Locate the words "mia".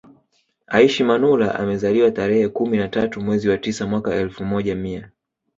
4.75-5.09